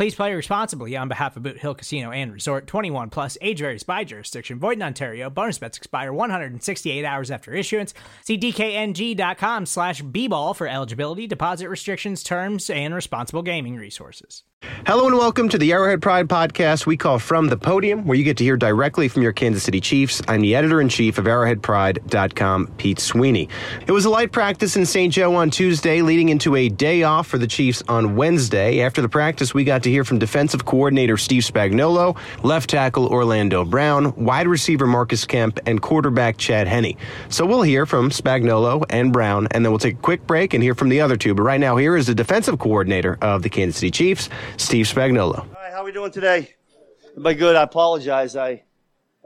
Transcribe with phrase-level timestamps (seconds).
[0.00, 3.82] Please play responsibly on behalf of Boot Hill Casino and Resort 21 plus age varies
[3.82, 4.58] by jurisdiction.
[4.58, 5.28] Void in Ontario.
[5.28, 7.92] Bonus bets expire 168 hours after issuance.
[8.24, 14.42] See DKNG.com slash B-ball for eligibility, deposit restrictions, terms, and responsible gaming resources.
[14.86, 18.24] Hello and welcome to the Arrowhead Pride podcast we call From the Podium, where you
[18.24, 20.20] get to hear directly from your Kansas City Chiefs.
[20.28, 23.48] I'm the editor in chief of ArrowheadPride.com, Pete Sweeney.
[23.86, 25.14] It was a light practice in St.
[25.14, 28.80] Joe on Tuesday, leading into a day off for the Chiefs on Wednesday.
[28.82, 33.64] After the practice, we got to hear from defensive coordinator Steve Spagnuolo, left tackle Orlando
[33.64, 36.96] Brown, wide receiver Marcus Kemp, and quarterback Chad Henne.
[37.28, 40.62] So we'll hear from Spagnuolo and Brown, and then we'll take a quick break and
[40.62, 41.34] hear from the other two.
[41.34, 44.28] But right now, here is the defensive coordinator of the Kansas City Chiefs.
[44.56, 45.46] Steve Spagnuolo.
[45.54, 46.54] Hi, how are we doing today?
[47.10, 47.56] Everybody good?
[47.56, 48.36] I apologize.
[48.36, 48.62] I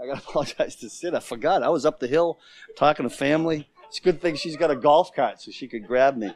[0.00, 1.14] I gotta apologize to Sid.
[1.14, 1.62] I forgot.
[1.62, 2.38] I was up the hill
[2.76, 3.68] talking to family.
[3.88, 6.32] It's a good thing she's got a golf cart so she could grab me.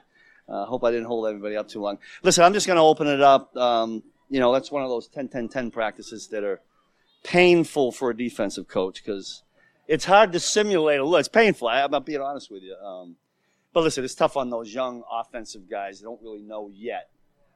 [0.48, 1.98] I uh, hope I didn't hold everybody up too long.
[2.22, 3.54] Listen, I'm just gonna open it up.
[3.56, 6.60] Um, you know, that's one of those 10 10 10 practices that are
[7.24, 9.42] painful for a defensive coach because
[9.86, 11.20] it's hard to simulate a look.
[11.20, 11.68] It's painful.
[11.68, 12.74] I, I'm not being honest with you.
[12.76, 13.16] Um,
[13.72, 17.10] but listen, it's tough on those young offensive guys that don't really know yet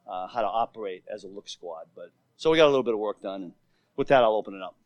[0.06, 1.86] uh, how to operate as a look squad.
[1.94, 3.52] But so we got a little bit of work done, and
[3.96, 4.76] with that, I'll open it up.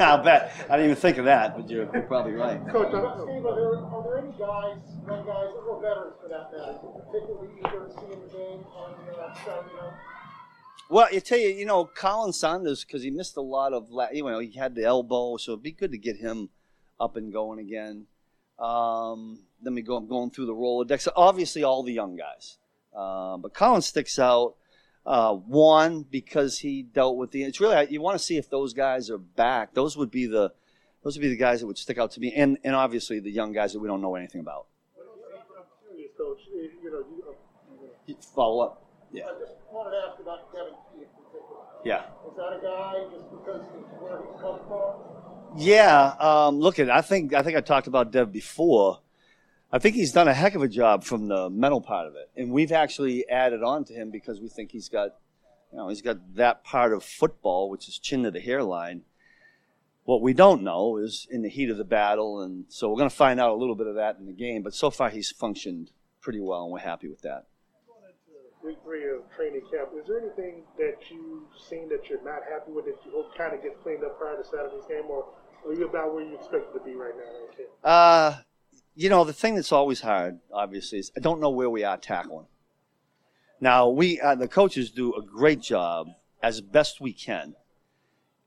[0.00, 0.52] I'll bet.
[0.68, 2.60] I didn't even think of that, but you're, you're probably right.
[2.68, 6.78] Coach, Steve, are there, are there any guys, young guys, or veterans for that matter,
[7.10, 9.92] particularly eager to see in the game on uh, Saturday night?
[10.90, 14.24] Well, I tell you, you know, Khalen Saunders because he missed a lot of, you
[14.24, 16.50] know, he had the elbow, so it'd be good to get him
[17.00, 18.06] up and going again.
[18.58, 21.08] Um, then we go I'm going through the Rolodex.
[21.16, 22.58] Obviously, all the young guys,
[22.94, 24.56] uh, but Khalen sticks out.
[25.04, 27.42] Uh, one because he dealt with the.
[27.42, 29.74] It's really you want to see if those guys are back.
[29.74, 30.52] Those would be the,
[31.02, 33.30] those would be the guys that would stick out to me, and and obviously the
[33.30, 34.66] young guys that we don't know anything about.
[36.22, 36.40] Coach.
[36.52, 37.04] You know,
[38.06, 38.84] you, uh, Follow up.
[39.12, 39.24] Yeah.
[39.24, 41.62] I just wanted to ask about Devin Key in particular.
[41.84, 42.04] Yeah.
[42.28, 45.12] Is that a guy just because he's where he's come from?
[45.56, 46.90] Yeah, um, look at.
[46.90, 49.00] I think I think I talked about Dev before.
[49.74, 52.30] I think he's done a heck of a job from the mental part of it,
[52.36, 55.16] and we've actually added on to him because we think he's got,
[55.72, 59.02] you know, he's got that part of football, which is chin to the hairline.
[60.04, 63.08] What we don't know is in the heat of the battle, and so we're going
[63.08, 64.62] to find out a little bit of that in the game.
[64.62, 65.90] But so far, he's functioned
[66.20, 67.46] pretty well, and we're happy with that.
[68.62, 72.70] Week three of training camp, is there anything that you've seen that you're not happy
[72.72, 75.24] with that you hope kind of gets cleaned up prior to Saturday's game, or
[75.66, 77.88] are you about where you expect it to be right now?
[77.90, 78.36] Uh,
[78.94, 81.96] you know, the thing that's always hard, obviously, is I don't know where we are
[81.96, 82.46] tackling.
[83.60, 86.08] Now, we uh, the coaches do a great job
[86.42, 87.54] as best we can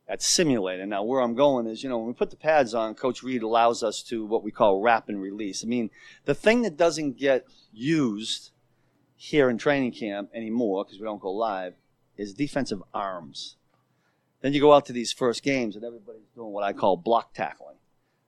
[0.08, 0.90] at simulating.
[0.90, 3.42] Now, where I'm going is, you know, when we put the pads on, Coach Reid
[3.42, 5.64] allows us to what we call wrap and release.
[5.64, 5.90] I mean,
[6.26, 8.52] the thing that doesn't get used
[9.16, 11.74] here in training camp anymore because we don't go live
[12.18, 13.56] is defensive arms.
[14.42, 17.34] Then you go out to these first games and everybody's doing what I call block
[17.34, 17.78] tackling,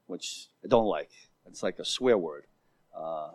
[0.08, 1.12] which I don't like.
[1.50, 2.46] It's like a swear word.
[2.96, 3.32] Uh,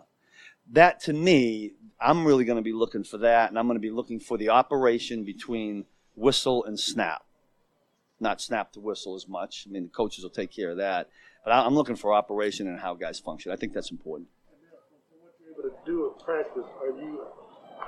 [0.71, 3.81] that to me, I'm really going to be looking for that, and I'm going to
[3.81, 5.85] be looking for the operation between
[6.15, 7.23] whistle and snap.
[8.19, 9.65] Not snap to whistle as much.
[9.67, 11.09] I mean, the coaches will take care of that.
[11.43, 13.51] But I'm looking for operation and how guys function.
[13.51, 14.29] I think that's important.
[15.19, 17.25] what you're able to do in practice, are you,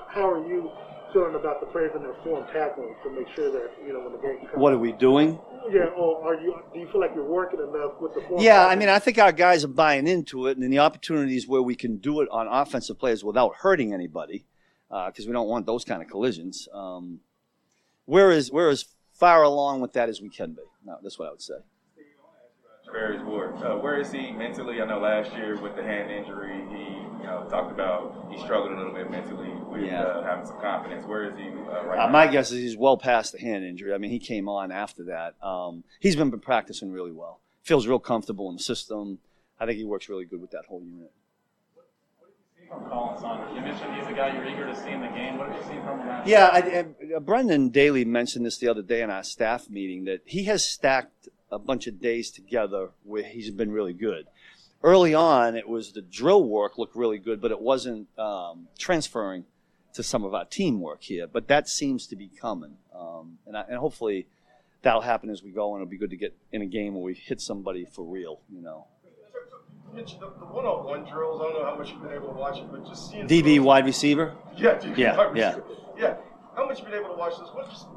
[0.10, 0.70] how are you
[1.14, 4.12] feeling about the players and their form tackling to make sure that, you know, when
[4.12, 4.56] the game comes?
[4.56, 5.40] What are we doing?
[5.72, 8.42] Yeah, or are you, do you feel like you're working enough with the form?
[8.42, 11.62] Yeah, I mean, I think our guys are buying into it, and the opportunities where
[11.62, 14.46] we can do it on offensive players without hurting anybody,
[14.90, 16.68] because we don't want those kind of collisions.
[16.74, 17.20] Um,
[18.06, 20.62] we're as we're as far along with that as we can be.
[20.84, 21.56] No, that's what I would say.
[22.92, 23.56] Ferris Ward.
[23.58, 24.82] Uh, where is he mentally?
[24.82, 28.72] I know last year with the hand injury, he you know talked about he struggled
[28.72, 30.04] a little bit mentally with Yeah.
[30.04, 31.06] uh, having some confidence.
[31.06, 32.12] Where is he uh, right Uh, now?
[32.12, 33.94] my guess is he's well past the hand injury.
[33.94, 35.36] I mean, he came on after that.
[35.46, 37.40] Um, he's been practicing really well.
[37.64, 39.20] Feels real comfortable in the system.
[39.60, 41.12] I think he works really good with that whole unit.
[41.74, 41.86] What,
[42.20, 44.90] what you see from Khalen Saunders, you mentioned he's a guy you're eager to see
[44.92, 45.38] in the game.
[45.38, 46.22] What have you seen from him?
[46.26, 50.06] Yeah, I, I, uh, Brendan Daly mentioned this the other day in our staff meeting
[50.06, 54.26] that he has stacked a bunch of days together where he's been really good.
[54.84, 59.46] Early on, it was the drill work looked really good, but it wasn't um, transferring
[59.96, 61.28] to some of our teamwork here.
[61.28, 64.28] But that seems to be coming, um, and, I, and hopefully
[64.82, 65.74] that'll happen as we go.
[65.76, 68.40] And it'll be good to get in a game where we hit somebody for real,
[68.52, 68.86] you know.
[69.94, 71.40] The, the one-on-one drills.
[71.40, 73.56] I don't know how much you've been able to watch it, but just seeing DB
[73.58, 74.36] those- wide receiver.
[74.58, 75.48] Yeah, DB Yeah, wide yeah.
[75.56, 75.66] receiver.
[75.98, 76.18] yeah.
[76.56, 77.48] How much you've been able to watch this?
[77.54, 77.88] What just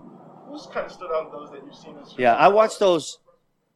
[0.49, 2.15] who's kind of stood out in those that you've seen this?
[2.17, 3.19] Yeah, I watch those.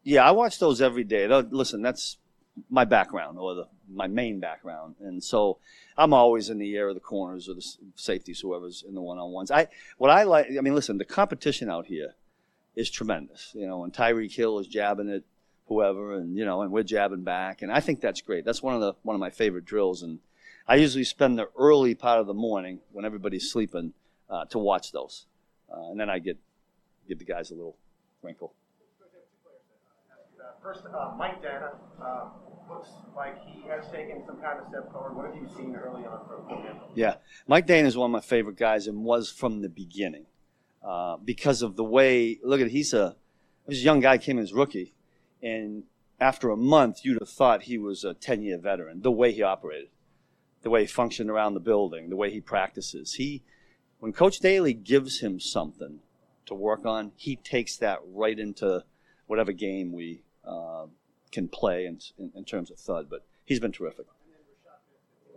[0.04, 1.26] Yeah, I watch those every day.
[1.26, 2.18] Tho- Listen, that's
[2.68, 5.58] my background or the, my main background, and so
[5.96, 9.50] I'm always in the air of the corners or the safeties, whoever's in the one-on-ones.
[9.50, 9.68] I
[9.98, 10.48] what I like.
[10.56, 12.14] I mean, listen, the competition out here
[12.76, 13.52] is tremendous.
[13.54, 15.22] You know, and Tyreek Hill is jabbing at
[15.66, 18.44] whoever, and you know, and we're jabbing back, and I think that's great.
[18.44, 20.18] That's one of the one of my favorite drills, and
[20.66, 23.94] I usually spend the early part of the morning when everybody's sleeping
[24.28, 25.26] uh, to watch those,
[25.72, 26.38] uh, and then I get
[27.08, 27.76] give the guys a little
[28.22, 28.54] wrinkle.
[30.62, 32.28] First, uh, Mike Danna uh,
[32.70, 35.16] looks like he has taken some kind of step forward.
[35.16, 36.76] What have you seen early on from him?
[36.94, 37.16] Yeah,
[37.48, 40.26] Mike Danna is one of my favorite guys and was from the beginning
[40.84, 42.38] uh, because of the way.
[42.44, 43.16] Look at he's a
[43.68, 44.94] he's a young guy came in as rookie,
[45.42, 45.82] and
[46.20, 49.02] after a month you'd have thought he was a ten year veteran.
[49.02, 49.88] The way he operated,
[50.62, 53.14] the way he functioned around the building, the way he practices.
[53.14, 53.42] He
[53.98, 55.98] when Coach Daly gives him something
[56.46, 58.84] to work on, he takes that right into
[59.26, 60.86] whatever game we uh,
[61.30, 63.08] can play in, in, in terms of thud.
[63.10, 64.06] But he's been terrific.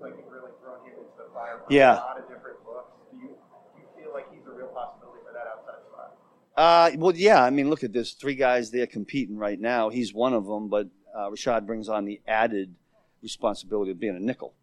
[0.02, 1.62] Like you've really thrown him into the fire.
[1.70, 1.94] Yeah.
[1.94, 2.92] A lot of different looks.
[3.12, 6.18] Do you, do you feel like he's a real possibility for that outside spot?
[6.58, 7.42] Uh, well, yeah.
[7.44, 8.14] I mean, look at this.
[8.14, 9.90] Three guys there competing right now.
[9.90, 12.76] He's one of them, but uh, Rashad brings on the added
[13.22, 14.54] responsibility of being a nickel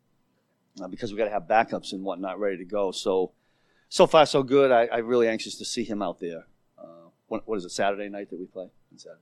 [0.81, 2.93] uh, because we got to have backups and whatnot ready to go.
[2.93, 3.33] So,
[3.89, 4.71] so far so good.
[4.71, 6.47] I, I'm really anxious to see him out there.
[6.79, 7.71] Uh, what, what is it?
[7.71, 8.69] Saturday night that we play.
[8.97, 9.21] Saturday.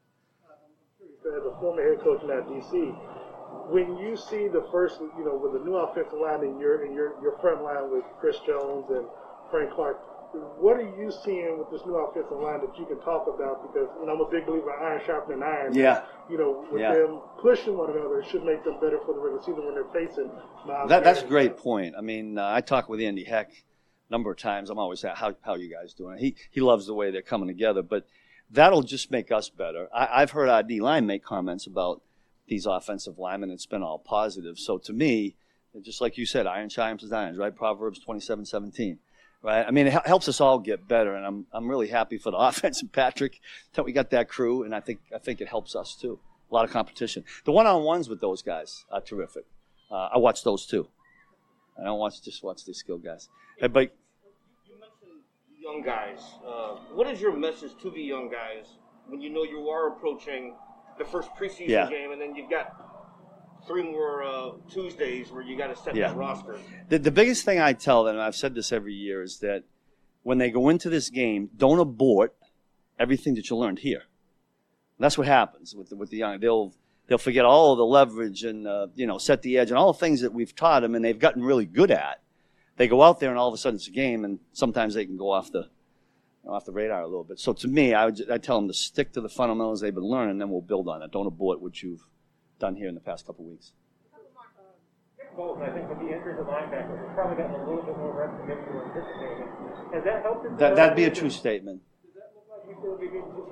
[1.27, 2.73] As a former head coach now at DC,
[3.71, 6.93] when you see the first, you know, with the new offensive line in your in
[6.93, 9.05] your your front line with Chris Jones and
[9.51, 9.99] Frank Clark,
[10.59, 13.67] what are you seeing with this new offensive line that you can talk about?
[13.67, 15.75] Because you know, I'm a big believer in iron sharpening iron.
[15.75, 16.03] Yeah.
[16.29, 16.95] You know, with Yeah.
[16.95, 19.93] them pushing one another, it should make them better for the regular season when they're
[19.93, 20.31] facing.
[20.67, 21.95] Miles That, that's a great point.
[21.99, 24.71] I mean, uh, I talked with Andy Heck a number of times.
[24.71, 26.19] I'm always at how how you guys doing?
[26.19, 28.07] He he loves the way they're coming together, but
[28.51, 29.89] that'll just make us better.
[29.95, 32.03] I, I've heard our D line make comments about
[32.49, 33.51] these offensive linemen.
[33.51, 34.59] It's been all positive.
[34.59, 35.37] So to me,
[35.83, 37.55] just like you said, iron sharpens irons, right?
[37.55, 38.99] Proverbs 27, 17.
[39.43, 39.65] Right.
[39.67, 42.37] I mean, it helps us all get better, and I'm I'm really happy for the
[42.49, 43.41] offense and Patrick
[43.73, 46.19] that we got that crew, and I think I think it helps us too.
[46.51, 47.25] A lot of competition.
[47.45, 49.45] The one-on-ones with those guys are terrific.
[49.91, 50.89] Uh, I watch those too.
[51.81, 53.31] I don't watch just watch the skill guys.
[53.61, 53.95] But
[55.61, 56.21] young guys.
[56.47, 58.79] Uh, what is your message to the young guys
[59.09, 60.55] when you know you are approaching
[60.99, 61.91] the first preseason Yeah.
[61.91, 62.77] game, and then you've got
[63.67, 66.09] three more uh, Tuesdays where you got to set Yeah.
[66.09, 66.59] that roster?
[66.89, 69.65] the, the biggest thing I tell them, and I've said this every year, is that
[70.23, 72.35] when they go into this game, don't abort
[72.99, 74.03] everything that you learned here.
[74.99, 76.41] And that's what happens with the, with the young.
[76.41, 76.75] They'll
[77.07, 79.93] they'll forget all of the leverage and uh, you know set the edge and all
[79.93, 82.23] the things that we've taught them and they've gotten really good at.
[82.81, 85.05] They go out there and all of a sudden it's a game, and sometimes they
[85.05, 85.69] can go off the
[86.43, 87.39] you know, off the radar a little bit.
[87.39, 90.03] So to me, I would I tell them to stick to the fundamentals they've been
[90.03, 91.13] learning, and then we'll build on it.
[91.13, 92.01] Don't abort what you've
[92.59, 93.73] done here in the past couple of weeks.
[95.37, 98.19] Bolton, I think with the injuries at linebacker, has probably gotten a little bit more
[98.19, 99.93] reps than maybe you were anticipating.
[99.93, 100.59] Has that helped?
[100.59, 101.83] That, that'd be a true statement.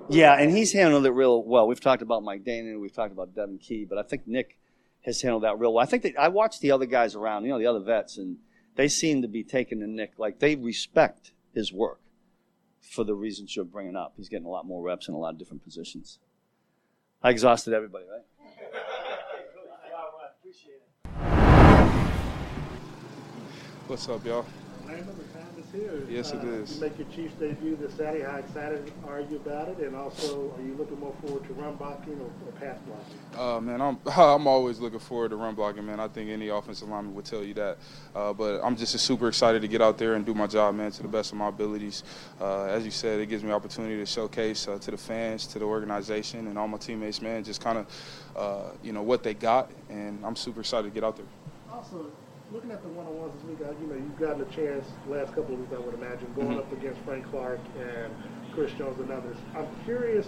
[0.08, 1.66] Yeah, and he's handled it real well.
[1.66, 4.56] We've talked about Mike Danna, we've talked about Devin Key, but I think Nick
[5.02, 5.82] has handled that real well.
[5.82, 8.38] I think that I watched the other guys around, you know, the other vets, and
[8.78, 11.98] they seem to be taking to Nick like they respect his work
[12.80, 14.12] for the reasons you're bringing up.
[14.16, 16.20] He's getting a lot more reps in a lot of different positions.
[17.20, 18.22] I exhausted everybody, right?
[23.88, 24.46] What's up, y'all?
[24.88, 26.02] Name of the time is here.
[26.08, 26.76] Yes, it Uh, is.
[26.76, 28.24] You make your Chiefs debut this Saturday.
[28.24, 29.78] How excited are you about it?
[29.80, 33.38] And also, are you looking more forward to run blocking or, or pass blocking?
[33.38, 36.00] Uh, man, I'm I'm always looking forward to run blocking, man.
[36.00, 37.76] I think any offensive lineman would tell you that.
[38.14, 40.90] Uh, but I'm just super excited to get out there and do my job, man,
[40.92, 42.02] to the best of my abilities.
[42.40, 45.58] Uh, as you said, it gives me opportunity to showcase uh, to the fans, to
[45.58, 47.86] the organization, and all my teammates, man, just kind of,
[48.36, 49.70] uh, you know, what they got.
[49.90, 51.26] And I'm super excited to get out there.
[51.70, 52.06] Also,
[52.52, 55.54] looking at the one-on-ones this week, uh, you know, you've gotten a chance last couple
[55.54, 56.58] of weeks, I would imagine, going Mm-hmm.
[56.58, 58.12] up against Frank Clark and
[58.54, 59.36] Chris Jones and others.
[59.54, 60.26] I'm curious,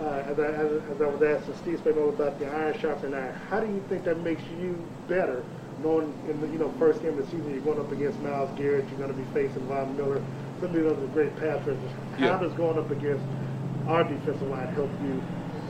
[0.00, 3.34] uh, as, I, as, as I was asking Steve Spagnuolo about the iron sharpening iron,
[3.50, 4.72] how do you think that makes you
[5.08, 5.44] better
[5.82, 8.48] knowing in the you know first game of the season you're going up against Myles
[8.56, 10.22] Garrett, you're going to be facing Von Miller,
[10.60, 11.90] some of the other great pass rushers.
[12.16, 12.38] How Yeah.
[12.40, 13.24] does going up against
[13.88, 15.20] our defensive line help you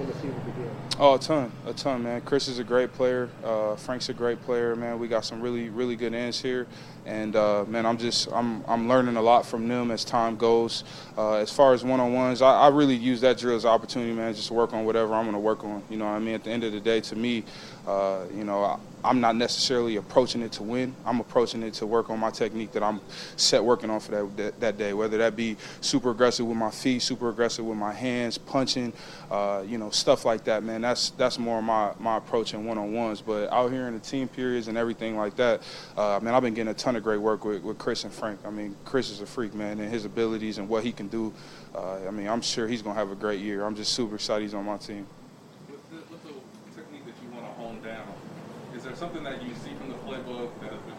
[0.07, 0.71] the season begins?
[0.99, 2.21] Oh, a ton, a ton, man.
[2.21, 3.29] Chris is a great player.
[3.43, 4.99] Uh, Frank's a great player, man.
[4.99, 6.67] We got some really, really good ends here,
[7.05, 10.85] and uh, man, I'm just, I'm, I'm learning a lot from them as time goes.
[11.19, 14.35] Uh, as far as one-on-ones, I, I really use that drill as an opportunity, man,
[14.35, 15.83] just to work on whatever I'm going to work on.
[15.91, 17.45] You know, I mean, at the end of the day, to me,
[17.87, 20.95] uh, you know, I'm not necessarily approaching it to win.
[21.05, 23.01] I'm approaching it to work on my technique that I'm
[23.37, 24.95] set working on for that that, that day.
[24.95, 28.93] Whether that be super aggressive with my feet, super aggressive with my hands, punching,
[29.31, 30.81] uh, you know, stuff like that, man.
[30.81, 33.21] That's that's more my my approach in one-on-ones.
[33.21, 35.63] But out here in the team periods and everything like that,
[35.97, 38.41] uh, man, I've been getting a ton of great work with, with Chris and Frank.
[38.47, 41.33] I mean, Chris is a freak, man, and his abilities and what he can do.
[41.75, 43.65] Uh, I mean, I'm sure he's gonna have a great year.
[43.65, 45.07] I'm just super excited he's on my team.
[45.69, 48.07] With the, with the technique that you want to hone down,
[48.75, 50.95] is there something that you see from the playbook that has been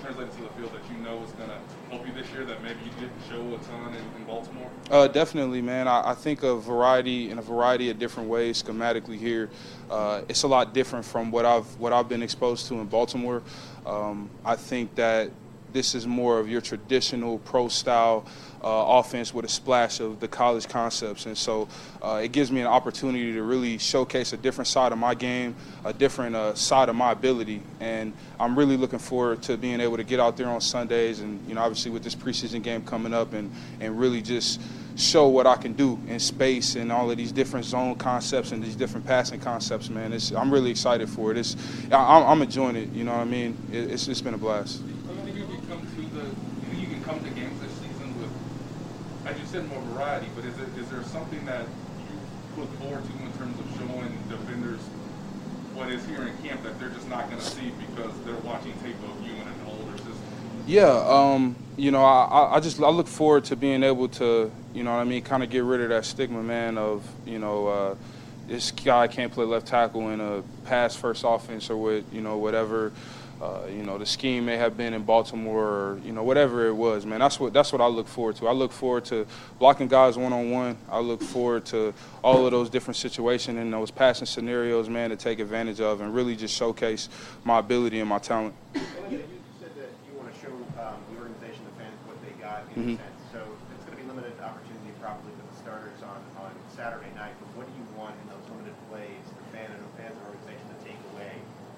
[0.00, 1.58] translated, to the field that you know is going to
[1.90, 4.70] help you this year that maybe you didn't show a ton in, in Baltimore?
[4.90, 5.86] Uh, definitely, man.
[5.86, 9.50] I, I think a variety in a variety of different ways schematically here.
[9.90, 13.42] Uh, it's a lot different from what I've what I've been exposed to in Baltimore.
[13.86, 15.30] Um, I think that
[15.72, 18.24] this is more of your traditional pro style
[18.62, 21.68] uh, offense with a splash of the college concepts, and so
[22.02, 25.54] uh, it gives me an opportunity to really showcase a different side of my game,
[25.84, 29.96] a different uh, side of my ability, and I'm really looking forward to being able
[29.96, 33.14] to get out there on Sundays, and you know, obviously with this preseason game coming
[33.14, 34.60] up, and and really just
[34.98, 38.60] show what I can do in space and all of these different zone concepts and
[38.60, 40.12] these different passing concepts, man.
[40.12, 41.38] It's, I'm really excited for it.
[41.38, 41.56] It's,
[41.92, 42.90] I, I'm enjoying it.
[42.90, 43.56] You know what I mean?
[43.70, 44.82] It, it's, it's been a blast.
[44.84, 47.30] Do you think you can come to the, do you think you can come to
[47.30, 48.30] games this season with,
[49.28, 53.02] as you said, more variety, but is it is there something that you look forward
[53.04, 54.80] to in terms of showing defenders
[55.74, 58.72] what is here in camp that they're just not going to see because they're watching
[58.82, 60.14] tape of you in an older system?
[60.66, 64.50] Yeah, um, you know, I, I- I just I look forward to being able to,
[64.74, 67.38] you know what I mean, kind of get rid of that stigma, man, of you
[67.38, 67.94] know, uh,
[68.48, 72.38] this guy can't play left tackle in a pass first offense or with you know
[72.38, 72.92] whatever,
[73.40, 76.72] uh, you know, the scheme may have been in Baltimore or you know whatever it
[76.72, 77.20] was, man.
[77.20, 78.48] That's what that's what I look forward to.
[78.48, 79.26] I look forward to
[79.58, 80.76] blocking guys one on one.
[80.90, 81.92] I look forward to
[82.24, 86.14] all of those different situations and those passing scenarios, man, to take advantage of and
[86.14, 87.08] really just showcase
[87.44, 88.54] my ability and my talent.
[88.74, 88.80] You
[89.60, 90.50] said that you want to show
[90.80, 92.94] um, the organization, the fans, what they got in Mhm.
[92.94, 93.20] a sense.
[93.32, 93.40] So
[93.76, 97.32] it's going to be limited opportunity probably for the starters on, on Saturday night.
[97.38, 100.26] But what do you want in those limited plays, the fan and the fans and
[100.26, 101.32] organization to take away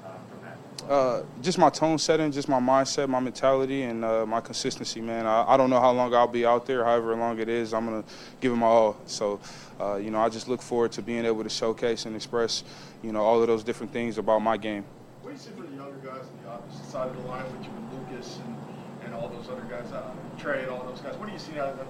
[0.09, 0.57] uh, from that?
[0.91, 5.25] Uh, just my tone setting, just my mindset, my mentality, and uh, my consistency, man.
[5.25, 7.87] I, I don't know how long I'll be out there, however long it is, I'm
[7.87, 8.09] going to
[8.41, 8.97] give it my all.
[9.07, 9.39] So,
[9.81, 12.65] uh, you know, I just look forward to being able to showcase and express,
[13.05, 14.85] you know, all of those different things about my game.
[15.23, 17.45] What do you see for the younger guys on the opposite side of the line
[17.53, 18.57] with you and Lucas and,
[19.05, 21.17] and all those other guys, uh, Trey and all those guys?
[21.19, 21.87] What do you see out of them?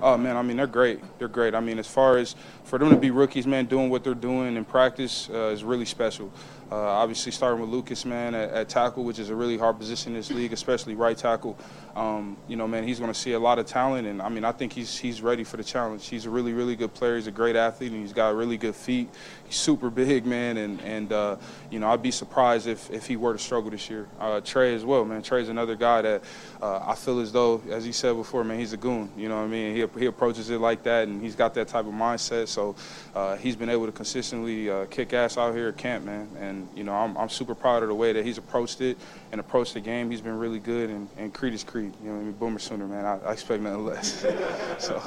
[0.00, 1.00] Oh man, I mean they're great.
[1.18, 1.54] They're great.
[1.54, 4.56] I mean, as far as for them to be rookies, man, doing what they're doing
[4.56, 6.30] in practice uh, is really special.
[6.70, 10.12] Uh, obviously, starting with Lucas, man, at, at tackle, which is a really hard position
[10.12, 11.56] in this league, especially right tackle.
[11.94, 14.44] Um, you know, man, he's going to see a lot of talent, and I mean,
[14.44, 16.08] I think he's he's ready for the challenge.
[16.08, 17.14] He's a really, really good player.
[17.14, 19.08] He's a great athlete, and he's got really good feet.
[19.44, 21.36] He's super big, man, and and uh,
[21.70, 24.08] you know, I'd be surprised if if he were to struggle this year.
[24.18, 25.22] Uh, Trey as well, man.
[25.22, 26.24] Trey's another guy that
[26.60, 29.10] uh, I feel as though, as he said before, man, he's a goon.
[29.16, 29.76] You know what I mean?
[29.76, 32.48] He he approaches it like that, and he's got that type of mindset.
[32.48, 32.74] So
[33.14, 36.28] uh, he's been able to consistently uh, kick ass out here at camp, man.
[36.40, 38.96] And you know, I'm I'm super proud of the way that he's approached it
[39.32, 40.10] and approached the game.
[40.10, 41.92] He's been really good, and, and Creed is Creed.
[42.02, 43.04] You know, I mean, Boomer Sooner, man.
[43.04, 44.20] I, I expect nothing less.
[44.78, 45.02] so.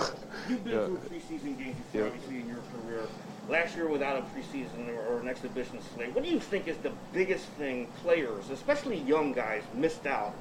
[0.50, 0.86] You've been yeah.
[0.86, 2.08] through preseason games before, Yeah.
[2.08, 3.08] obviously, in your career.
[3.50, 6.78] Last year without a preseason or, or an exhibition slate, what do you think is
[6.78, 10.36] the biggest thing players, especially young guys, missed out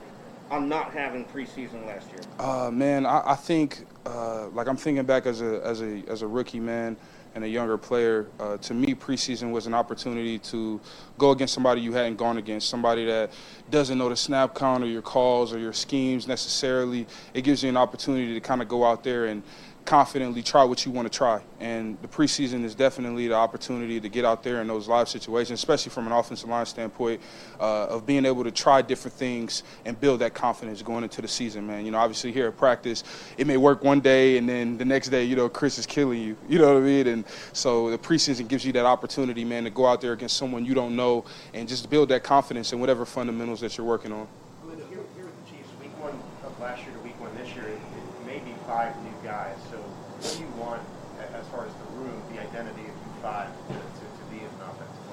[0.51, 2.21] on not having preseason last year?
[2.39, 6.23] Uh, man, I, I think uh, like I'm thinking back as a as a as
[6.23, 6.97] a rookie man
[7.37, 8.27] and a younger player.
[8.41, 10.81] Uh, to me, preseason was an opportunity to
[11.19, 13.31] go against somebody you hadn't gone against, somebody that
[13.71, 17.07] doesn't know the snap count or your calls or your schemes necessarily.
[17.35, 19.43] It gives you an opportunity to kind of go out there and
[19.87, 21.41] confidently try what you want to try.
[21.61, 25.59] And the preseason is definitely the opportunity to get out there in those live situations,
[25.61, 27.21] especially from an offensive line standpoint,
[27.59, 31.29] uh, of being able to try different things and build that confidence going into the
[31.29, 31.87] season, man.
[31.87, 33.05] You know, obviously here at practice,
[33.39, 36.21] it may work one day and then the next day, you know, Chris is killing
[36.21, 36.37] you.
[36.49, 37.07] You know what I mean?
[37.07, 40.65] And so the preseason gives you that opportunity, man, to go out there against someone
[40.67, 41.25] you don't know
[41.55, 44.27] and just build that confidence in whatever fundamentals that you're working on.
[44.67, 46.13] Here with the Chiefs, week one
[46.45, 49.57] of last year to week one this year, it, it may be five new guys.
[49.71, 50.83] So what do you want
[51.21, 54.53] a- as far as the room, the identity of five to, to, to be as
[54.53, 55.05] an offensive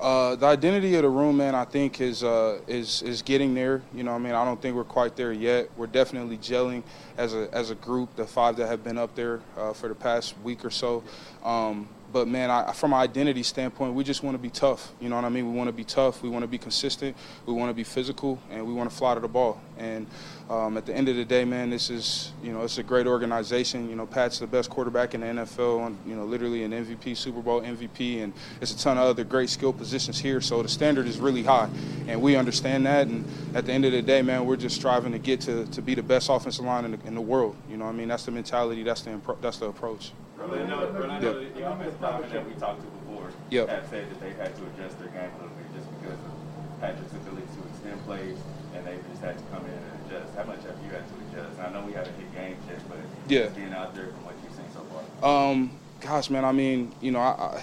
[0.00, 3.82] Uh, the identity of the room, man, I think is uh, is is getting there.
[3.94, 5.68] You know, I mean, I don't think we're quite there yet.
[5.76, 6.82] We're definitely gelling
[7.18, 8.16] as a as a group.
[8.16, 11.04] The five that have been up there uh, for the past week or so.
[11.44, 14.92] Um, but man, I, from an identity standpoint, we just want to be tough.
[15.00, 15.50] You know what I mean?
[15.50, 16.22] We want to be tough.
[16.22, 17.16] We want to be consistent.
[17.46, 19.60] We want to be physical, and we want to fly to the ball.
[19.78, 20.06] And
[20.48, 23.06] um, at the end of the day, man, this is you know it's a great
[23.06, 23.88] organization.
[23.88, 25.80] You know, Pat's the best quarterback in the NFL.
[25.80, 29.24] On you know, literally an MVP, Super Bowl MVP, and there's a ton of other
[29.24, 30.40] great skill positions here.
[30.40, 31.68] So the standard is really high,
[32.08, 33.06] and we understand that.
[33.06, 33.24] And
[33.54, 35.94] at the end of the day, man, we're just striving to get to, to be
[35.94, 37.56] the best offensive line in the, in the world.
[37.70, 38.82] You know, what I mean, that's the mentality.
[38.82, 40.12] That's the that's the approach.
[40.40, 43.68] Orlando, Orlando the, the offensive lineman that we talked to before Yep.
[43.68, 46.80] have said that they've had to adjust their game a little bit just because of
[46.80, 48.38] Patrick's ability to extend plays,
[48.74, 50.36] and they've just had to come in and adjust.
[50.36, 51.60] How much have you had to adjust?
[51.60, 53.48] I know we haven't hit games yet, but Yeah.
[53.48, 54.80] being out there from what you've seen so
[55.20, 55.50] far.
[55.50, 55.70] Um,
[56.00, 57.62] gosh, man, I mean, you know, I, I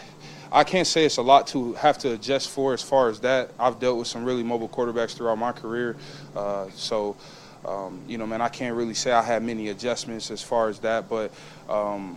[0.50, 3.52] I can't say it's a lot to have to adjust for as far as that.
[3.60, 5.96] I've dealt with some really mobile quarterbacks throughout my career,
[6.36, 7.16] uh, so.
[7.66, 10.80] Um, you know, man, I can't really say I had many adjustments as far as
[10.80, 11.32] that, but
[11.68, 12.16] um,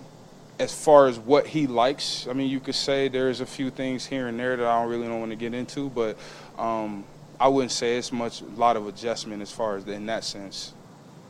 [0.61, 4.05] as far as what he likes, I mean, you could say there's a few things
[4.05, 6.19] here and there that I don't really don't want to get into, but
[6.59, 7.03] um,
[7.41, 10.75] I wouldn't say it's much, a lot of adjustment as far as in that sense.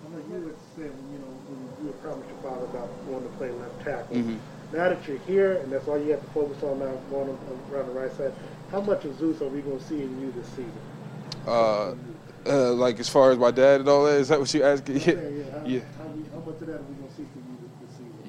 [0.05, 3.31] I know you would say, you know, when you had promised your father about wanting
[3.31, 4.17] to play left tackle.
[4.17, 4.39] Mhm.
[4.73, 7.39] Now that you're here and that's all you have to focus on now, going on-
[7.73, 8.33] around the right side,
[8.73, 10.73] how much of Zeus are we going to see in you this season?
[11.47, 11.95] Uh,
[12.47, 14.97] uh, like as far as my dad and all that, is that what you're asking?
[14.97, 15.13] Yeah.
[15.13, 15.51] yeah.
[15.55, 15.81] How, yeah.
[15.99, 17.50] How, how much of that are we going to see from you this, this season?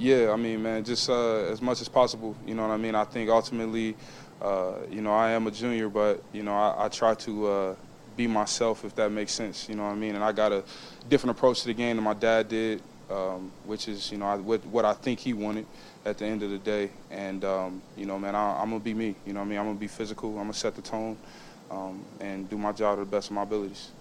[0.02, 2.36] Yeah, I mean, man, just uh, as much as possible.
[2.48, 2.96] You know what I mean?
[2.96, 3.96] I think ultimately,
[4.42, 7.76] uh, you know, I am a junior, but you know, I, I try to uh,
[8.18, 9.70] be myself, if that makes sense.
[9.70, 10.16] You know what I mean?
[10.16, 10.64] And I got a
[11.08, 12.82] different approach to the game than my dad did,
[13.12, 15.68] um, which is, you know, I, what, what I think he wanted
[16.04, 16.90] at the end of the day.
[17.12, 19.14] And um, you know, man, I, I'm gonna be me.
[19.28, 19.60] You know what I mean?
[19.60, 20.32] I'm gonna be physical.
[20.32, 21.16] I'm gonna set the tone
[21.70, 23.92] um, and do my job to the best of my abilities.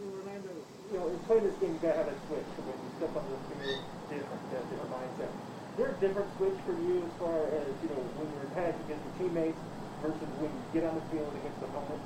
[0.00, 0.48] Orlando,
[0.90, 2.40] you know, in playing this game, you got to have a switch.
[2.56, 5.30] You step the different, uh, different mindset.
[5.30, 8.78] Is there a different switch for you as far as, you know, when you're attached
[8.84, 9.58] against your teammates
[10.02, 12.00] versus when you get on the field against the opponent?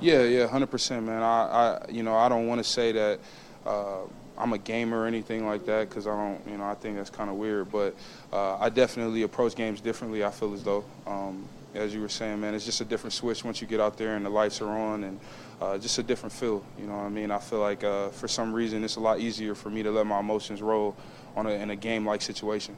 [0.00, 1.22] Yeah, yeah, hundred percent, man.
[1.22, 3.20] I, I, you know, I don't want to say that
[3.66, 4.02] uh,
[4.36, 7.10] I'm a gamer or anything like that because I don't, you know, I think that's
[7.10, 7.70] kind of weird.
[7.70, 7.94] But
[8.32, 10.24] uh, I definitely approach games differently.
[10.24, 13.44] I feel as though, um, as you were saying, man, it's just a different switch
[13.44, 15.20] once you get out there and the lights are on and
[15.60, 16.64] uh, just a different feel.
[16.78, 17.30] You know what I mean?
[17.30, 20.06] I feel like uh, for some reason it's a lot easier for me to let
[20.06, 20.96] my emotions roll
[21.36, 22.76] on a, in a game-like situation.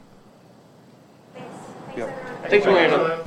[1.95, 2.11] Yeah.
[2.49, 3.25] Thanks, Orlando.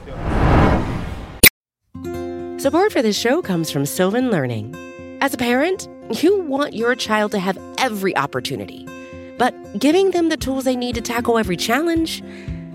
[2.59, 4.75] Support for this show comes from Sylvan Learning.
[5.21, 5.89] As a parent,
[6.23, 8.87] you want your child to have every opportunity,
[9.39, 12.23] but giving them the tools they need to tackle every challenge,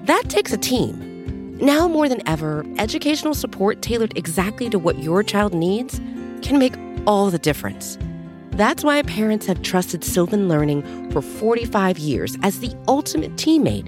[0.04, 1.58] that takes a team.
[1.60, 6.00] Now more than ever, educational support tailored exactly to what your child needs
[6.42, 6.74] can make
[7.06, 7.98] all the difference.
[8.52, 13.88] That's why parents have trusted Sylvan Learning for 45 years as the ultimate teammate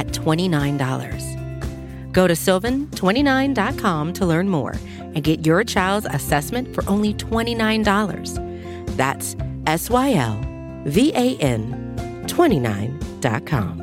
[0.00, 2.12] at $29.
[2.12, 8.96] Go to sylvan29.com to learn more and get your child's assessment for only $29.
[8.96, 9.36] That's
[9.66, 10.40] S Y L
[10.86, 11.94] V A N
[12.26, 13.78] 29.com.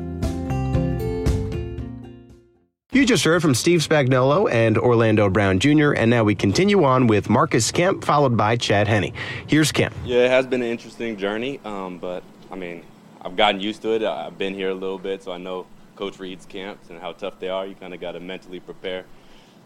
[2.90, 7.06] You just heard from Steve Spagnuolo and Orlando Brown Jr., and now we continue on
[7.06, 9.12] with Marcus Kemp, followed by Chad Henne.
[9.46, 9.94] Here's Kemp.
[10.04, 12.82] Yeah, it has been an interesting journey, um, but I mean,
[13.20, 14.02] I've gotten used to it.
[14.02, 15.66] I've been here a little bit, so I know
[15.98, 17.66] Coach Reid's camps and how tough they are.
[17.66, 19.04] You kind of got to mentally prepare.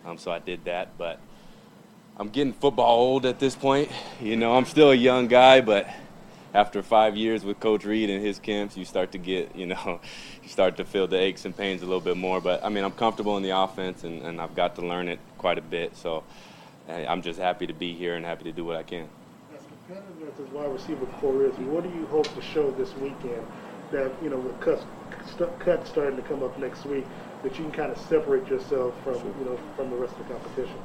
[0.06, 1.20] Um, so I did that, but
[2.16, 3.90] I'm getting football old at this point.
[4.18, 5.86] You know, I'm still a young guy, but
[6.54, 10.00] after five years with Coach Reed and his camps, you start to get, you know,
[10.42, 12.40] you start to feel the aches and pains a little bit more.
[12.40, 15.20] But I mean, I'm comfortable in the offense, and, and I've got to learn it
[15.36, 15.94] quite a bit.
[15.96, 16.24] So
[16.88, 19.06] I'm just happy to be here and happy to do what I can.
[19.54, 23.46] As competitive as wide receiver core is, what do you hope to show this weekend
[23.90, 24.82] that, you know, with cuts,
[25.26, 27.04] st- cuts starting to come up next week,
[27.42, 30.34] that you can kind of separate yourself from, you know, from the rest of the
[30.34, 30.78] competition?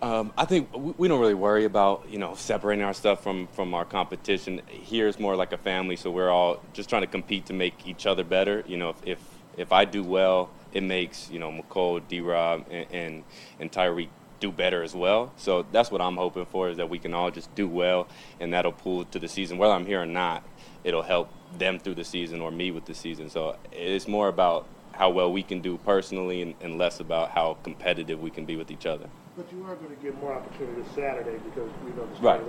[0.00, 3.48] Um, I think we we don't really worry about you know separating our stuff from
[3.48, 4.62] from our competition.
[4.68, 7.84] Here is more like a family, so we're all just trying to compete to make
[7.84, 8.62] each other better.
[8.68, 9.18] You know, if if,
[9.56, 12.20] if I do well, it makes you know Mecole, D.
[12.20, 13.24] Rob, and, and
[13.58, 15.32] and Tyreek do better as well.
[15.36, 18.06] So that's what I'm hoping for is that we can all just do well,
[18.38, 19.58] and that'll pull to the season.
[19.58, 20.44] Whether I'm here or not,
[20.84, 23.30] it'll help them through the season or me with the season.
[23.30, 27.56] So it's more about how well we can do personally and, and less about how
[27.62, 29.08] competitive we can be with each other.
[29.36, 32.40] But you are going to get more opportunity this Saturday because we know the Right.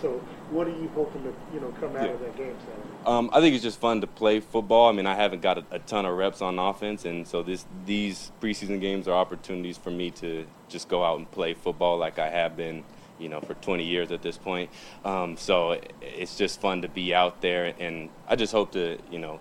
[0.00, 2.12] So what are you hoping to you know come out Yeah.
[2.12, 2.88] of that game Saturday?
[3.04, 4.88] Um, I think it's just fun to play football.
[4.88, 7.66] I mean, I haven't got a, a ton of reps on offense, and so this
[7.84, 12.20] these preseason games are opportunities for me to just go out and play football like
[12.20, 12.84] I have been,
[13.18, 14.70] you know, for 20 years at this point.
[15.04, 19.18] Um, so it's just fun to be out there, and I just hope to, you
[19.18, 19.40] know,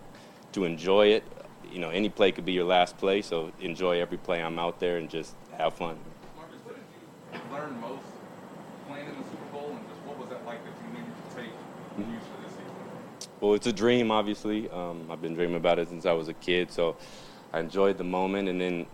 [0.53, 1.23] to enjoy it.
[1.71, 4.79] You know, any play could be your last play, so enjoy every play I'm out
[4.79, 5.97] there and just have fun.
[6.37, 8.03] Marcus, what did you learn most
[8.87, 11.35] playing in the Super Bowl, and just what was that like that you needed to
[11.35, 11.51] take
[11.97, 13.29] and use for this season?
[13.41, 14.69] Well, it's a dream, obviously.
[14.69, 16.95] Um, I've been dreaming about it since I was a kid, so
[17.51, 18.85] I enjoyed the moment, and then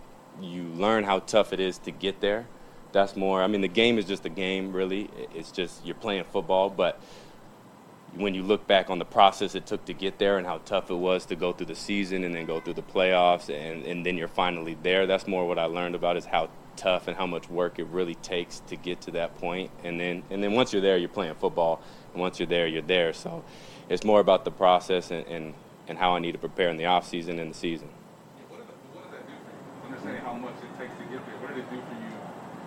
[0.42, 2.48] you learn how tough it is to get there.
[2.92, 3.42] That's more.
[3.42, 5.10] I mean, the game is just a game, really.
[5.34, 7.00] It's just you're playing football, but
[8.16, 10.92] when you look back on the process it took to get there and how tough
[10.92, 14.06] it was to go through the season and then go through the playoffs and, and
[14.06, 17.26] then you're finally there, that's more what I learned about is how tough and how
[17.26, 19.72] much work it really takes to get to that point.
[19.84, 21.82] And then and then once you're there, you're playing football,
[22.14, 23.14] and once you're there, you're there.
[23.14, 23.44] So
[23.90, 25.54] it's more about the process and, and,
[25.88, 27.90] and how I need to prepare in the off season and the season.
[28.50, 28.68] What did
[29.12, 29.88] that do for you?
[29.88, 32.12] Understanding how much it takes to get there, what did it do for you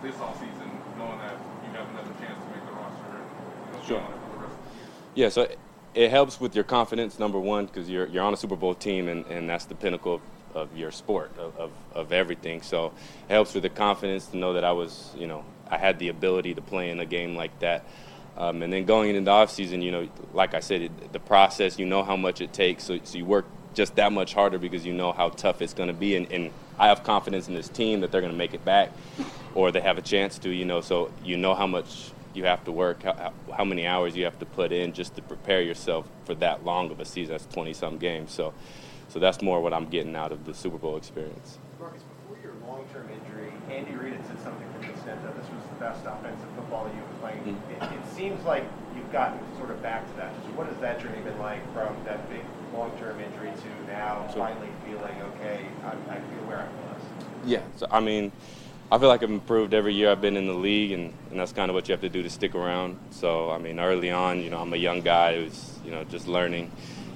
[0.05, 3.25] this offseason, knowing that you have another chance to make the roster and
[3.67, 4.01] you know, Sure.
[4.01, 4.89] be on it for the rest of the year?
[5.15, 5.59] Yeah, so it,
[5.95, 9.09] it helps with your confidence, number one, because you're, you're on a Super Bowl team,
[9.09, 10.21] and, and that's the pinnacle of,
[10.55, 12.61] of your sport, of, of, of everything.
[12.61, 12.93] So
[13.29, 16.09] it helps with the confidence to know that I was, you know, I had the
[16.09, 17.87] ability to play in a game like that.
[18.37, 21.79] Um, and then going into the offseason, you know, like I said, it, the process,
[21.79, 22.85] you know how much it takes.
[22.85, 25.87] So, so you work just that much harder because you know how tough it's going
[25.87, 26.17] to be.
[26.17, 28.91] And, and I have confidence in this team that they're going to make it back
[29.55, 32.65] or they have a chance to, you know, so you know how much you have
[32.65, 36.09] to work, how, how- many hours you have to put in just to prepare yourself
[36.25, 37.33] for that long of a season.
[37.35, 38.33] That's 20 some games.
[38.33, 38.53] So,
[39.09, 41.59] so that's more what I'm getting out of the Super Bowl experience.
[41.79, 45.47] Marcus, before your long-term injury, Andy Reid had said something to the extent that this
[45.51, 47.39] was the best offensive football you've been playing.
[47.57, 47.95] Mm-hmm.
[47.95, 48.65] It, it seems like
[48.97, 50.35] you've gotten sort of back to that.
[50.43, 52.43] Just what has that journey been like from that big
[52.75, 54.45] long-term injury to now Sure.
[54.47, 55.65] finally feeling okay?
[55.85, 57.03] I, I feel where I was.
[57.45, 58.33] Yeah, so I mean,
[58.93, 61.53] I feel like I've improved every year I've been in the league, and, and that's
[61.53, 62.99] kind of what you have to do to stick around.
[63.11, 66.29] So, I mean, early on, you know, I'm a young guy who's, you know, just
[66.29, 66.71] learning.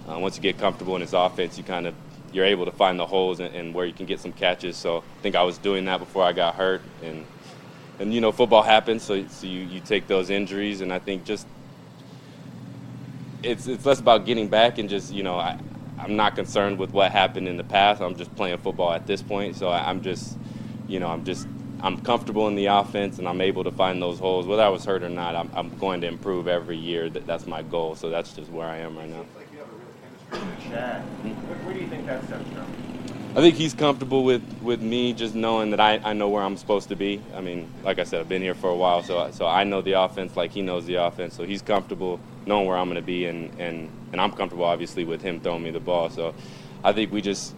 [0.09, 1.95] Uh, once you get comfortable in his offense, you kind of
[2.33, 4.77] you're able to find the holes and, and where you can get some catches.
[4.77, 7.27] So, I think I was doing that before I got hurt, and
[8.01, 11.25] and you know, football happens, so so you, you take those injuries, and I think
[11.25, 11.47] just
[13.43, 15.59] it's it's less about getting back and just you know I
[15.99, 18.01] I'm not concerned with what happened in the past.
[18.01, 20.37] I'm just playing football at this point, so I, I'm just
[20.87, 21.47] you know I'm just
[21.81, 24.47] I'm comfortable in the offense and I'm able to find those holes.
[24.47, 27.09] Whether I was hurt or not, I'm, I'm going to improve every year.
[27.09, 27.95] That, that's my goal.
[27.95, 29.25] So that's just where I am right now.
[29.37, 29.87] Like you have a real
[30.31, 31.03] chemistry with Chad.
[31.03, 32.67] Where, where do you think that stems from?
[33.37, 36.57] I think he's comfortable with, with me just knowing that I, I know where I'm
[36.57, 37.23] supposed to be.
[37.35, 39.81] I mean, like I said, I've been here for a while, so so I know
[39.81, 41.35] the offense like he knows the offense.
[41.35, 45.05] So he's comfortable knowing where I'm going to be, and, and, and I'm comfortable obviously
[45.05, 46.11] with him throwing me the ball.
[46.11, 46.35] So
[46.83, 47.55] I think we just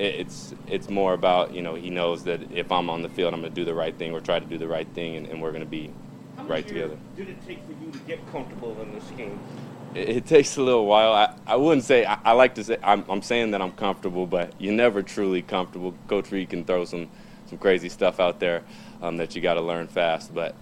[0.00, 3.40] it's it's more about you know he knows that if I'm on the field, I'm
[3.40, 5.42] going to do the right thing or try to do the right thing, and, and
[5.42, 5.92] we're going to be
[6.46, 6.96] right together.
[7.16, 9.38] did it take for you to get comfortable in this game?
[9.94, 11.12] It, it takes a little while.
[11.12, 14.26] I, I wouldn't say I, I like to say I'm, I'm saying that I'm comfortable,
[14.26, 15.94] but you're never truly comfortable.
[16.08, 17.08] Coach Reid can throw some
[17.46, 18.62] some crazy stuff out there
[19.02, 20.32] um, that you got to learn fast.
[20.32, 20.54] But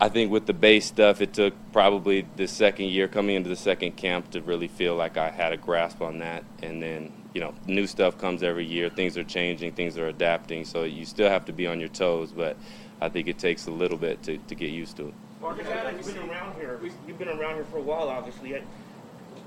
[0.00, 3.56] I think with the base stuff, it took probably the second year coming into the
[3.56, 6.44] second camp to really feel like I had a grasp on that.
[6.62, 8.88] And then you know, new stuff comes every year.
[8.88, 10.64] Things are changing, things are adapting.
[10.64, 12.56] So you still have to be on your toes, but
[12.98, 15.14] I think it takes a little bit to, to get used to it.
[15.42, 16.80] Marcus, you've been around here.
[17.06, 18.58] You've been around here for a while, obviously.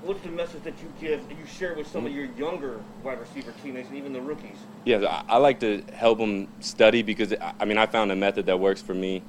[0.02, 3.18] What's the message that you give, and you share with some of your younger wide
[3.18, 4.56] receiver teammates and even the rookies?
[4.84, 8.46] Yeah, I, like to help them study because I I mean I found a method
[8.46, 9.20] that works for me,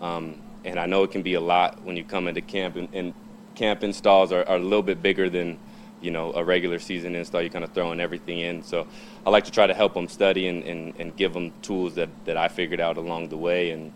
[0.00, 2.74] um, and I know it can be a lot when you come into camp.
[2.74, 3.14] And, and
[3.54, 5.60] camp installs are, are a little bit bigger than
[6.00, 7.40] you know a regular season install.
[7.40, 8.62] You're kind of throwing everything in.
[8.62, 8.86] So
[9.26, 12.08] I like to try to help them study and, and, and give them tools that,
[12.24, 13.92] that I figured out along the way and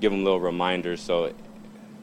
[0.00, 1.00] give them little reminders.
[1.00, 1.32] So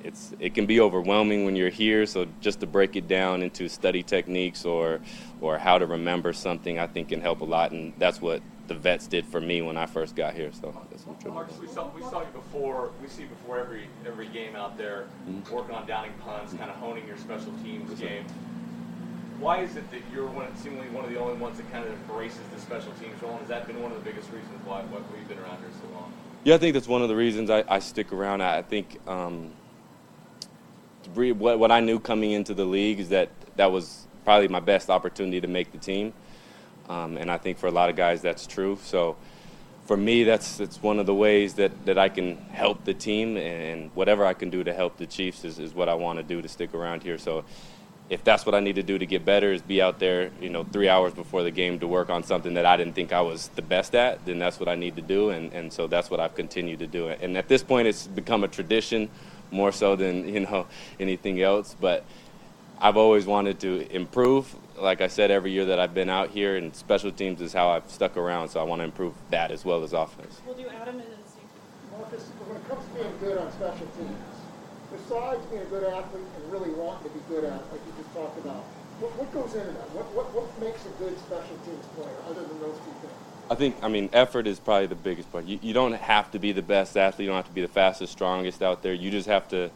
[0.04, 2.06] it's it can be overwhelming when you're here.
[2.06, 5.00] So just to break it down into study techniques or
[5.42, 8.76] or how to remember something, I think can help a lot, and that's what the
[8.76, 10.52] vets did for me when I first got here.
[10.54, 12.92] So that's what I'm trying to Marcus, we saw we saw you before.
[13.02, 15.50] We see you before every every game out there, Mhm.
[15.52, 18.26] working on downing punts, kind of honing your special teams game.
[19.44, 21.92] Why is it that you're one, seemingly one of the only ones that kind of
[21.92, 23.32] embraces the special teams role?
[23.32, 25.68] And has that been one of the biggest reasons why, why we've been around here
[25.82, 26.14] so long?
[26.46, 28.40] Yeah, I think that's one of the reasons I, I stick around.
[28.40, 29.52] I, I think um,
[31.14, 34.90] what, what I knew coming into the league is that that was probably my best
[34.90, 36.14] opportunity to make the team.
[36.88, 38.80] Um, and I think for a lot of guys that's true.
[38.82, 39.18] So
[39.88, 43.36] for me, that's that's one of the ways that, that I can help the team,
[43.36, 46.24] and whatever I can do to help the Chiefs is, is what I want to
[46.24, 47.18] do to stick around here.
[47.18, 47.44] So
[48.14, 50.50] if that's what I need to do to get better, is be out there, you
[50.50, 53.22] know, three hours before the game to work on something that I didn't think I
[53.22, 56.12] was the best at, then that's what I need to do, and, and so that's
[56.12, 57.08] what I've continued to do.
[57.08, 59.10] And at this point, it's become a tradition
[59.50, 60.68] more so than you know
[61.00, 61.76] anything else.
[61.80, 62.06] But
[62.80, 64.56] I've always wanted to improve.
[64.78, 67.70] Like I said, every year that I've been out here, and special teams is how
[67.70, 68.50] I've stuck around.
[68.50, 70.40] So I want to improve that as well as offense.
[70.46, 71.18] We'll do Adam and then
[71.98, 74.18] Marcus, when it comes to being good on special teams,
[75.04, 78.14] besides being a good athlete and really wanting to be good at, like you just
[78.14, 78.64] talked about,
[79.00, 79.90] what, what goes into that?
[79.92, 83.14] What, what, what makes a good special teams player other than those two things?
[83.50, 85.46] I think, I mean, effort is probably the biggest part.
[85.46, 87.26] You, you don't have to be the best athlete.
[87.26, 88.94] You don't have to be the fastest, strongest out there.
[88.94, 89.70] You just have to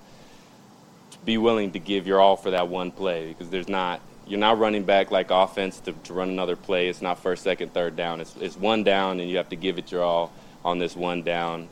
[1.25, 4.57] be willing to give your all for that one play because there's not, you're not
[4.57, 6.87] running back like offense to, to run another play.
[6.87, 8.21] It's not first, second, third down.
[8.21, 10.31] It's, it's one down and you have to give it your all
[10.63, 11.67] on this one down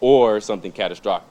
[0.00, 1.28] or something catastrophic,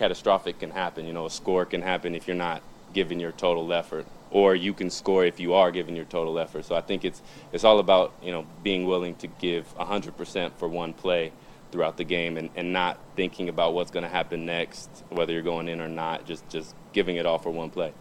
[0.00, 1.06] catastrophic can happen.
[1.06, 2.62] You know, a score can happen if you're not
[2.94, 6.64] giving your total effort or you can score if you are giving your total effort.
[6.64, 7.20] So I think it's
[7.52, 11.32] it's all about you know being willing to give 100% for one play
[11.70, 15.42] throughout the game and, and not thinking about what's going to happen next, whether you're
[15.42, 16.24] going in or not.
[16.24, 17.92] Just just giving it all for one play.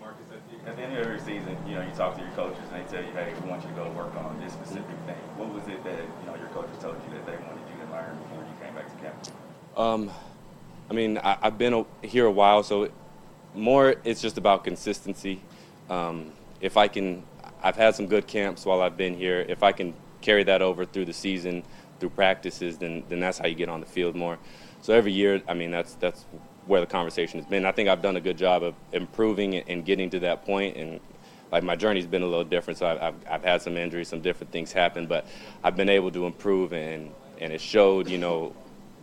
[0.00, 0.26] Marcus,
[0.66, 2.92] at the end of every season, you know, you talk to your coaches and they
[2.92, 5.22] tell you, hey, we want you to go work on this specific thing.
[5.36, 7.90] What was it that you know your coaches told you that they wanted you to
[7.90, 9.16] learn before you came back to camp?
[9.74, 10.10] Um,
[10.92, 12.90] I mean, I, have been a, here a while, so
[13.54, 15.40] more it's just about consistency.
[15.88, 17.22] Um, if I can,
[17.62, 19.40] I've had some good camps while I've been here.
[19.48, 21.62] If I can carry that over through the season,
[21.98, 24.38] through practices, then then that's how you get on the field more.
[24.82, 26.26] So every year, I mean, that's that's
[26.66, 27.64] where the conversation has been.
[27.64, 31.00] I think I've done a good job of improving and getting to that point, and
[31.50, 32.78] like my journey's been a little different.
[32.78, 35.26] So I've, I've, I've had some injuries, some different things happen, but
[35.64, 38.54] I've been able to improve, and and it showed, you know,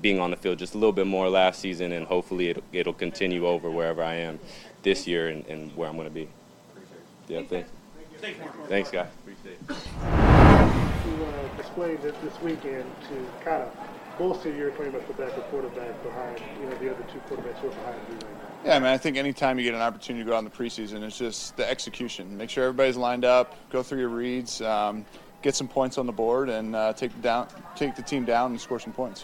[0.01, 2.93] being on the field just a little bit more last season, and hopefully it'll, it'll
[2.93, 4.39] continue over wherever I am
[4.83, 6.29] this year and, and where I'm going to be.
[7.27, 7.69] Yeah, thanks.
[8.67, 9.07] Thanks, guys.
[9.23, 9.67] Appreciate it.
[9.67, 9.75] To
[11.25, 13.71] uh, display this, this weekend to kind of
[14.17, 17.67] bolster your claim as the backup quarterback behind you know the other two quarterbacks who
[17.67, 18.65] are behind you right now.
[18.65, 20.51] Yeah, I mean, I think anytime you get an opportunity to go out in the
[20.51, 22.35] preseason, it's just the execution.
[22.35, 25.05] Make sure everybody's lined up, go through your reads, um,
[25.41, 28.51] get some points on the board, and uh, take the down, take the team down,
[28.51, 29.23] and score some points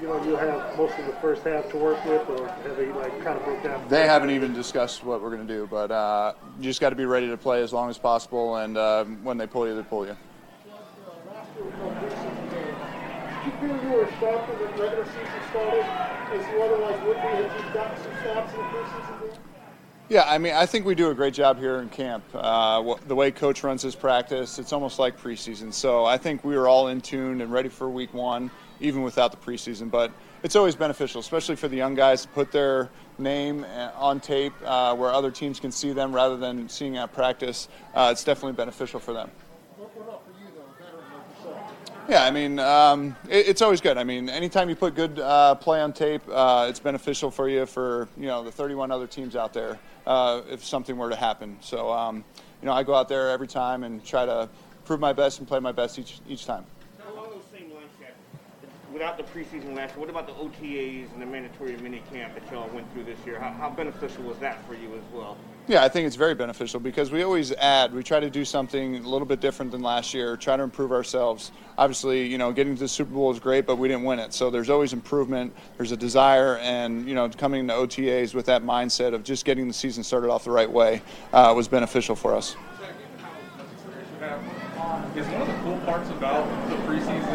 [0.00, 2.86] you know, you have most of the first half to work with, or have they
[2.86, 3.84] like kind of broke down?
[3.88, 6.96] They haven't even discussed what we're going to do, but uh, you just got to
[6.96, 9.82] be ready to play as long as possible, and uh, when they pull you, they
[9.82, 10.16] pull you.
[11.56, 11.72] Did
[13.44, 15.84] you feel you were sharper when regular season started,
[16.32, 19.40] as you otherwise would be had you gotten some snaps in the preseason game?
[20.10, 22.24] Yeah, I mean, I think we do a great job here in camp.
[22.32, 25.70] Uh, the way coach runs his practice, it's almost like preseason.
[25.72, 29.30] So I think we were all in tune and ready for week one even without
[29.30, 29.90] the preseason.
[29.90, 30.12] But
[30.42, 34.52] it's always beneficial, especially for the young guys, to put their name uh, on tape
[34.64, 37.68] uh, where other teams can see them rather than seeing at practice.
[37.94, 39.30] Uh, it's definitely beneficial for them.
[42.08, 43.98] Yeah, I mean, um, it, it's always good.
[43.98, 47.66] I mean, anytime you put good uh, play on tape, uh, it's beneficial for you
[47.66, 51.58] for you know the 31 other teams out there uh, if something were to happen.
[51.60, 52.24] So, um,
[52.62, 54.48] you know, I go out there every time and try to
[54.86, 56.64] prove my best and play my best each each time
[58.98, 62.50] without the preseason last year, what about the OTAs and the mandatory mini camp that
[62.50, 63.38] y'all went through this year?
[63.38, 65.36] How, how, beneficial was that for you as well?
[65.68, 67.94] Yeah, I think it's very beneficial because we always add.
[67.94, 70.90] We try to do something a little bit different than last year, try to improve
[70.90, 71.52] ourselves.
[71.76, 74.34] Obviously, you know, getting to the Super Bowl is great, but we didn't win it.
[74.34, 75.54] So there's always improvement.
[75.76, 79.68] There's a desire, and you know, coming to OTAs with that mindset of just getting
[79.68, 82.56] the season started off the right way uh, was beneficial for us.
[85.16, 87.34] Is one of the cool parts about the preseason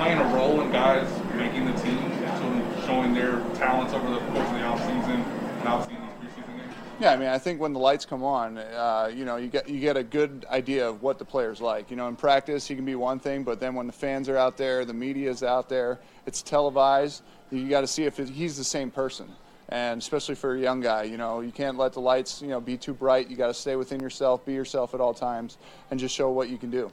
[0.00, 4.48] playing a role in guys making the team and showing their talents over the course
[4.48, 5.22] of the offseason
[5.58, 6.74] and obviously in these preseason games?
[6.98, 9.68] Yeah, I mean, I think when the lights come on, uh, you know, you get
[9.68, 11.90] you get a good idea of what the player's like.
[11.90, 14.38] You know, in practice he can be one thing, but then when the fans are
[14.38, 17.22] out there, the media's out there, it's televised.
[17.50, 19.28] You got to see if he's the same person
[19.68, 22.60] and especially for a young guy, you know, you can't let the lights, you know,
[22.60, 23.28] be too bright.
[23.28, 25.58] You got to stay within yourself, be yourself at all times,
[25.90, 26.90] and just show what you can do.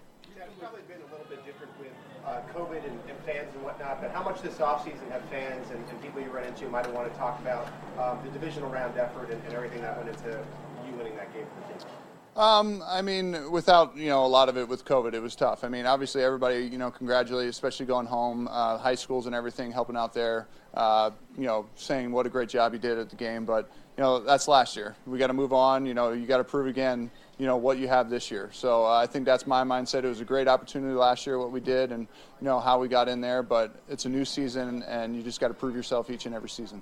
[2.55, 6.01] COVID and, and, fans and whatnot, but how much this offseason have fans and, and,
[6.01, 9.41] people you run into might want to talk about um, the divisional round effort and,
[9.45, 10.43] and, everything that went into
[10.85, 11.91] you winning that game for the team?
[12.35, 15.63] Um, I mean, without you know a lot of it with COVID, it was tough.
[15.63, 19.71] I mean, obviously everybody you know congratulated, especially going home, uh, high schools and everything,
[19.71, 20.47] helping out there.
[20.73, 23.45] Uh, you know, saying what a great job you did at the game.
[23.45, 24.95] But you know, that's last year.
[25.07, 25.87] We got to move on.
[25.87, 27.09] You know, you got to prove again.
[27.37, 28.49] You know what you have this year.
[28.51, 30.03] So uh, I think that's my mindset.
[30.03, 32.07] It was a great opportunity last year what we did, and
[32.41, 33.43] you know how we got in there.
[33.43, 36.49] But it's a new season, and you just got to prove yourself each and every
[36.49, 36.81] season.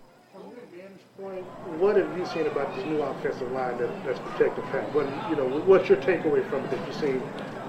[1.19, 1.45] Point,
[1.79, 4.93] what have you seen about this new offensive line that, that's protecting Pat?
[4.93, 7.23] What you know, what's your takeaway from it that you've seen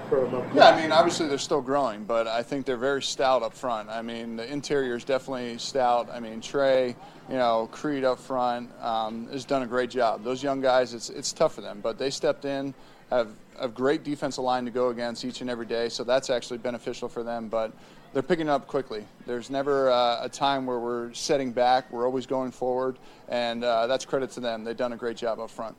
[0.09, 0.33] from?
[0.53, 3.89] Yeah, I mean, obviously they're still growing, but I think they're very stout up front.
[3.89, 6.09] I mean, the interior is definitely stout.
[6.11, 6.97] I mean, Trey,
[7.29, 10.23] you know, Creed up front um, has done a great job.
[10.23, 12.73] Those young guys, it's it's tough for them, but they stepped in,
[13.09, 16.57] have a great defensive line to go against each and every day, so that's actually
[16.57, 17.47] beneficial for them.
[17.49, 17.73] But
[18.13, 19.05] they're picking up quickly.
[19.25, 21.91] There's never uh, a time where we're setting back.
[21.91, 24.63] We're always going forward, and uh, that's credit to them.
[24.63, 25.75] They've done a great job up front.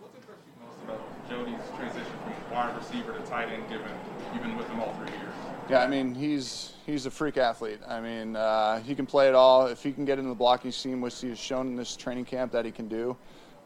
[0.00, 3.88] What's impressed you most about Jody's transition from wide receiver to tight end, given
[4.34, 5.34] you've been with him all three years?
[5.70, 7.80] Yeah, I mean he's he's a freak athlete.
[7.86, 9.66] I mean uh, he can play it all.
[9.66, 12.24] If he can get into the blocking scheme, which he has shown in this training
[12.24, 13.16] camp that he can do,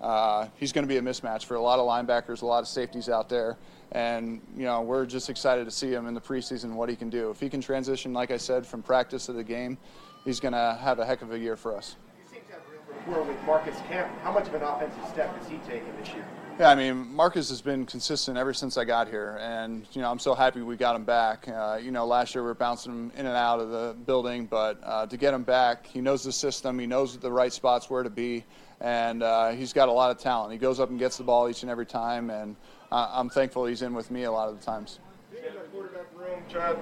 [0.01, 2.69] uh, he's going to be a mismatch for a lot of linebackers, a lot of
[2.69, 3.57] safeties out there.
[3.93, 7.09] And you know we're just excited to see him in the preseason what he can
[7.09, 7.31] do.
[7.31, 9.79] If he can transition, like I said, from practice to the game,
[10.25, 11.97] he's going to have a heck of a year for us.
[13.07, 14.09] We're with Marcus Kemp.
[14.23, 16.25] How much of an offensive step has he taken this year?
[16.59, 20.11] Yeah, I mean, Marcus has been consistent ever since I got here, and you know,
[20.11, 21.49] I'm so happy we got him back.
[21.49, 24.47] Uh, you know, last year we were bouncing him in and out of the building,
[24.47, 27.89] but uh, to get him back, he knows the system, he knows the right spots
[27.89, 28.45] where to be,
[28.83, 30.53] and uh, he's got a lot of talent.
[30.53, 32.55] He goes up and gets the ball each and every time, and
[32.93, 34.99] I'm thankful he's in with me a lot of the times.
[35.73, 36.77] Quarterback room, Chad,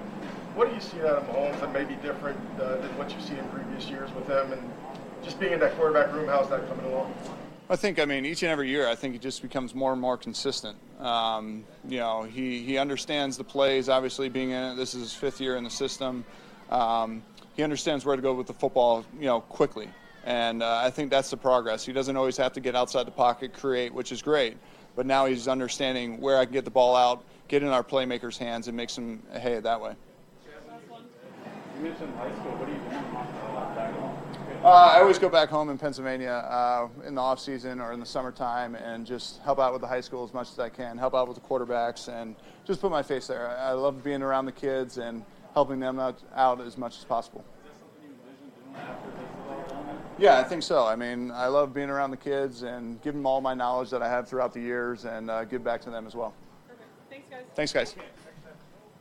[0.53, 3.23] what do you see out of Mahomes that may be different uh, than what you've
[3.23, 4.51] seen in previous years with him?
[4.51, 4.61] And
[5.23, 7.13] just being in that quarterback room, how's that coming along?
[7.71, 10.01] I think, I mean, each and every year, I think he just becomes more and
[10.01, 10.77] more consistent.
[10.99, 14.75] Um, you know, he, he understands the plays, obviously, being in it.
[14.75, 16.25] This is his fifth year in the system.
[16.69, 17.23] Um,
[17.55, 19.87] he understands where to go with the football, you know, quickly.
[20.25, 21.85] And uh, I think that's the progress.
[21.85, 24.57] He doesn't always have to get outside the pocket, create, which is great.
[24.97, 28.37] But now he's understanding where I can get the ball out, get in our playmakers'
[28.37, 29.95] hands, and make some hay that way.
[31.77, 32.51] You mentioned high school.
[32.51, 34.17] What are you doing uh, back home?
[34.63, 37.99] Uh, I always go back home in Pennsylvania uh, in the off season or in
[37.99, 40.99] the summertime and just help out with the high school as much as I can,
[40.99, 43.47] help out with the quarterbacks, and just put my face there.
[43.47, 47.03] I I love being around the kids and helping them out, out as much as
[47.05, 47.43] possible.
[50.19, 50.85] Yeah, I think so.
[50.85, 54.03] I mean, I love being around the kids and give them all my knowledge that
[54.03, 56.35] I have throughout the years and uh, give back to them as well.
[56.67, 56.87] Perfect.
[57.09, 57.45] Thanks, guys.
[57.55, 57.95] Thanks, guys.